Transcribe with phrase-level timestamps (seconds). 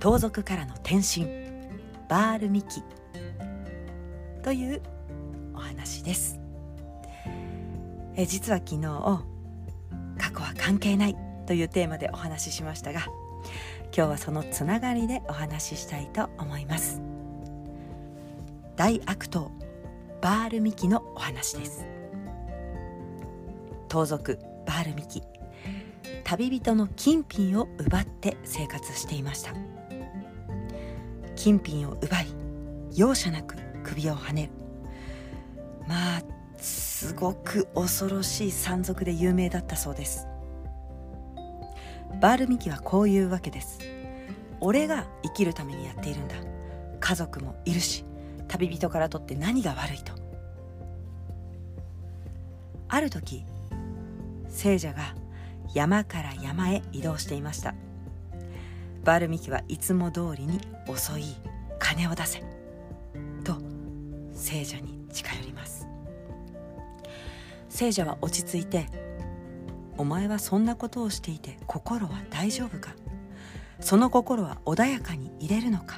[0.00, 1.26] 盗賊からの転身。
[2.08, 2.82] バールミキ。
[4.42, 4.82] という
[5.54, 6.38] お話です。
[8.16, 8.82] え実は昨日
[10.18, 11.16] 過去は関係ない
[11.46, 13.06] というテーマでお話ししましたが
[13.96, 17.00] 今日はそのつながりでお話ししたいと思います。
[18.76, 19.50] 大悪党
[20.20, 21.84] バールミキのお話です。
[23.88, 25.22] 盗賊バールミキ。
[26.24, 29.77] 旅人の金品を奪って生活していました。
[31.38, 32.26] 金品を奪い
[32.96, 34.50] 容赦なく首をはねる。
[35.86, 36.22] まあ
[36.58, 40.26] すごく恐ろしい山賊で有名だったそうです。
[42.20, 43.78] バールミキはこういうわけです。
[44.58, 46.34] 俺が生きるためにやっているんだ。
[46.98, 48.04] 家族もいるし
[48.48, 50.12] 旅人からとって何が悪いと。
[52.88, 53.44] ある時
[54.48, 55.14] 聖者が
[55.72, 57.76] 山から山へ移動していました。
[59.08, 61.24] バルミキはいつも通りに遅い
[61.78, 62.40] 金を出せ
[63.42, 63.56] と
[64.34, 65.88] 聖者に近寄ります。
[67.70, 68.86] 聖者は落ち着いて
[69.96, 72.90] お前はそんなことをしていて心は大丈夫か？
[73.80, 75.96] その心は穏やかに入れるのか？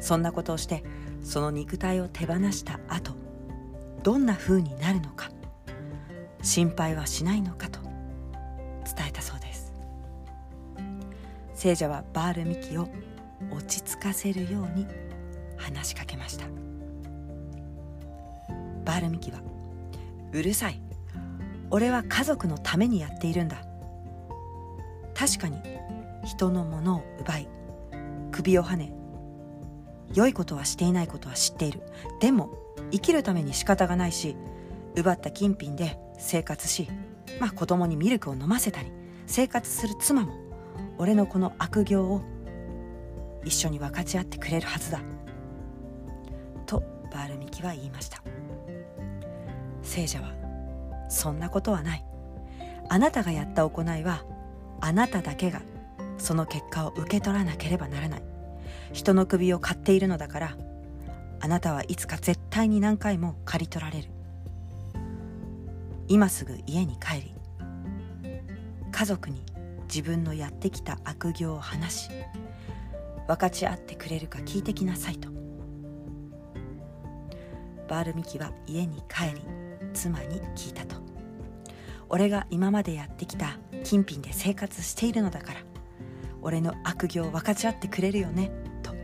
[0.00, 0.82] そんなことをして
[1.22, 3.12] その肉体を手放した後
[4.02, 5.28] どんな風になるのか？
[6.42, 7.77] 心配はしないのかと
[11.58, 12.88] 聖者はバールミキを
[13.50, 14.86] 落ち着かせるように
[15.56, 16.46] 話しかけました。
[18.84, 19.40] バールミキは
[20.32, 20.80] 「うるさい。
[21.70, 23.56] 俺は家族のためにやっているんだ。
[25.16, 25.60] 確かに
[26.24, 27.48] 人のものを奪い
[28.30, 28.92] 首をはね
[30.14, 31.82] 良いことはしていないことは知っている。
[32.20, 32.50] でも
[32.92, 34.36] 生きるために仕方がないし
[34.94, 36.88] 奪った金品で生活し
[37.40, 38.92] まあ子供にミルクを飲ませたり
[39.26, 40.47] 生活する妻も
[40.98, 42.22] 俺のこの悪行を
[43.44, 45.00] 一緒に分かち合ってくれるはずだ。
[46.66, 46.82] と
[47.12, 48.20] バールミキは言いました。
[49.82, 50.32] 聖者は
[51.08, 52.04] そんなことはない。
[52.88, 54.24] あなたがやった行いは
[54.80, 55.62] あなただけが
[56.18, 58.22] その結果を受け取らなければならない。
[58.92, 60.56] 人の首を買っているのだから
[61.40, 64.08] あなたはいつか絶対に何回も刈り取られる。
[66.08, 67.34] 今すぐ家に帰り
[68.90, 69.42] 家族に
[69.88, 72.10] 自分のやってきた悪行を話し
[73.26, 75.28] 分かち合ってくれるか聞いてきなさいと。
[77.88, 79.42] バールミキは家に帰り
[79.94, 80.96] 妻に聞いたと。
[82.10, 85.60] 俺が今までやってきた金品で生活しているのだから
[86.40, 88.50] 俺の悪行を分かち合ってくれるよね
[88.82, 88.94] と。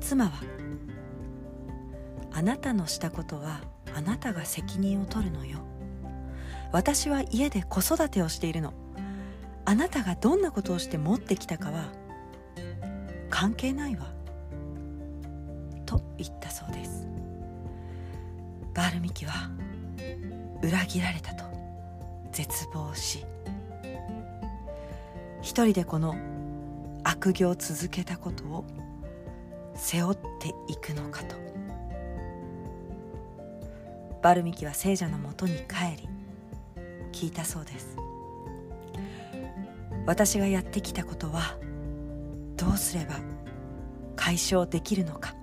[0.00, 0.32] 妻は
[2.32, 3.60] あなたのしたことは
[3.94, 5.60] あなたが責任を取るのよ。
[6.72, 8.74] 私は家で子育てをしているの。
[9.74, 11.86] あなたがどんなことをして持ってきたかは
[13.28, 14.06] 関係ないわ。
[15.84, 17.08] と言ったそうです。
[18.72, 19.50] バルミキは
[20.62, 21.44] 裏切られたと
[22.30, 23.24] 絶望し
[25.42, 26.14] 一人でこの
[27.02, 28.64] 悪行を続けたことを
[29.74, 31.34] 背負っていくのかと。
[34.22, 36.08] バルミキは聖者のもとに帰り
[37.10, 37.96] 聞いたそうです。
[40.06, 41.58] 私がやってきたことは
[42.56, 43.16] どうすれば
[44.16, 45.34] 解消できるのか。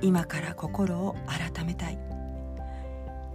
[0.00, 1.98] 今から心を改めたい。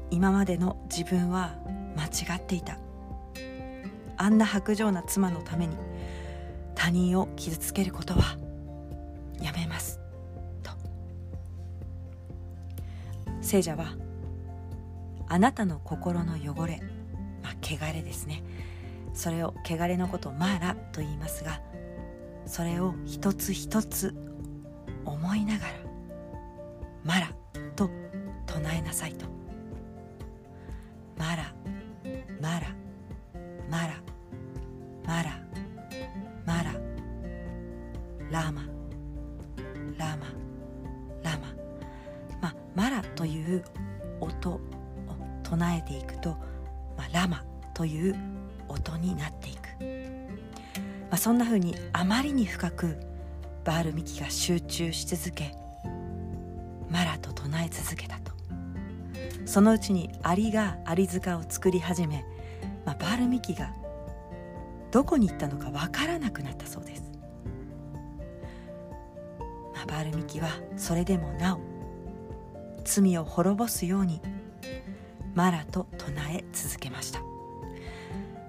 [0.09, 1.55] 今までの自分は
[1.95, 2.78] 間違っていた。
[4.17, 5.78] あんな薄情な妻のために
[6.75, 8.37] 他人を傷つけることは
[9.40, 9.99] やめます。
[10.64, 10.72] と。
[13.41, 13.96] 聖者は
[15.29, 16.81] あなたの心の汚れ、
[17.43, 18.43] まあ、汚れですね。
[19.17, 21.59] それを汚れのことマーラと言いますが
[22.46, 24.16] それを一つ一つ
[25.05, 25.73] 思いながら
[27.03, 27.31] マラ
[27.75, 27.90] と
[28.46, 29.25] 唱えなさいと。
[31.17, 31.53] マラ
[32.40, 32.67] マラ
[33.69, 33.93] マラ
[35.05, 35.40] マラ
[36.46, 36.73] マラ
[38.29, 38.61] ラマ
[39.97, 40.28] ラマ
[41.23, 41.47] ラマ。
[42.41, 43.64] まあマラという
[44.19, 44.61] 音を
[45.43, 46.31] 唱えていくと、
[46.97, 47.43] まあ、ラマ
[47.73, 48.16] という
[48.67, 49.58] 音になっていく。
[51.09, 52.97] まあ、そんな風にあまりに深く
[53.64, 55.53] バールミキが集中し続け
[56.90, 58.31] マラと唱え続けたと。
[59.46, 62.25] そのうちにアリがアリ塚を作り始め、
[62.85, 63.73] まあ、バールミキが
[64.91, 67.03] どこに行ったのかわからなくなったそうです、
[69.73, 71.61] まあ、バールミキはそれでもなお
[72.84, 74.22] 罪を滅ぼすように
[75.34, 77.22] マラと唱え続けました、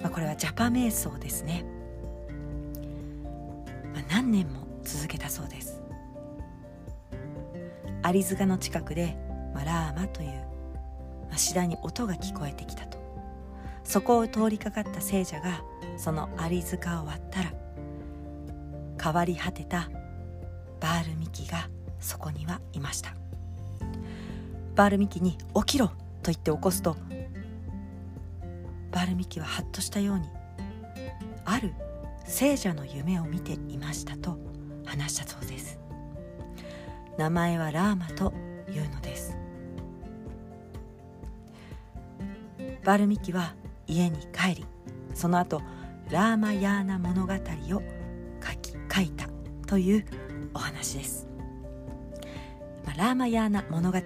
[0.00, 1.64] まあ、これはジャパ瞑想ですね、
[3.94, 5.82] まあ、何年も続けたそうです。
[8.02, 9.16] アリ塚の近くで、
[9.54, 10.28] まあ、ラーマという、
[11.28, 12.98] まあ、次第に音が聞こえてきたと。
[13.84, 15.62] そこを通りかかった聖者が
[15.96, 17.52] そのアリ塚を割ったら
[19.02, 19.90] 変わり果てた
[20.78, 23.14] バールミキがそこにはいました。
[24.74, 25.88] バールミキに「起きろ!」
[26.22, 26.96] と言って起こすと
[28.90, 30.28] バルミキはハッとしたように
[31.44, 31.72] ある
[32.24, 34.38] 聖者の夢を見ていましたと
[34.84, 35.78] 話したそうです。
[37.16, 38.32] 名前はラーマと
[38.70, 39.36] いうのです。
[42.84, 43.54] バルミキは
[43.86, 44.66] 家に帰り
[45.14, 45.60] その後
[46.10, 49.28] ラーマヤーナ物語を書き書いた
[49.66, 50.06] という
[50.54, 51.28] お話です、
[52.86, 54.02] まあ、ラーマヤーナ物語ラ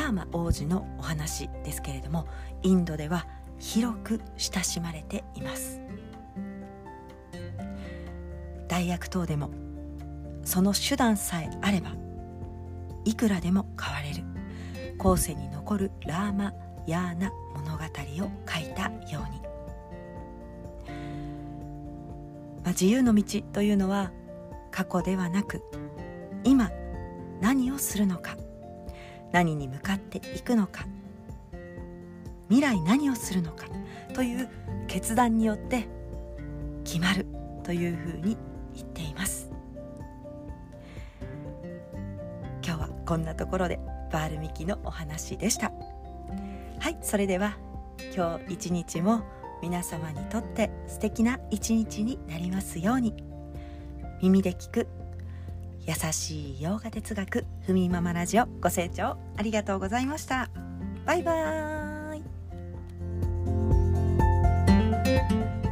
[0.00, 2.26] ーマ王子のお話ですけれども
[2.62, 3.26] インドでは
[3.64, 5.80] 広く親しまれています。
[8.68, 9.50] 大悪党でも
[10.44, 11.94] その手段さえあれば
[13.04, 14.24] いくらでも変われる
[14.98, 16.52] 後世に残るラーマ・
[16.86, 19.40] ヤーナ物語を書いたように、
[22.62, 24.12] まあ、自由の道というのは
[24.70, 25.62] 過去ではなく
[26.42, 26.70] 今
[27.40, 28.36] 何をするのか
[29.32, 30.86] 何に向かっていくのか
[32.48, 33.66] 未来何をするのか
[34.14, 34.48] という
[34.86, 35.88] 決断によって
[36.84, 37.26] 決まる
[37.62, 38.36] というふうに
[38.74, 39.50] 言っています。
[42.64, 43.78] 今日はこんなところで
[44.12, 45.72] バールミキのお話でした。
[46.80, 47.56] はいそれでは
[48.14, 49.22] 今日一日も
[49.62, 53.14] 皆様にとって素敵な一日になりますように。
[54.22, 54.86] 耳で聞く
[55.86, 60.48] 優しい洋画哲学ふみママラジオご清聴ありがとうございました。
[61.04, 61.83] バイバーイ。
[65.14, 65.63] Música